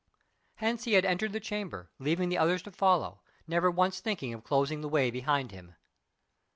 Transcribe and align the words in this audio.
Hence 0.55 0.85
he 0.85 0.93
had 0.93 1.05
entered 1.05 1.31
the 1.31 1.39
chamber, 1.39 1.91
leaving 1.99 2.29
the 2.29 2.37
others 2.39 2.63
to 2.63 2.71
follow, 2.71 3.21
never 3.45 3.69
once 3.69 3.99
thinking 3.99 4.33
of 4.33 4.43
closing 4.43 4.81
the 4.81 4.89
way 4.89 5.11
behind 5.11 5.51
him. 5.51 5.75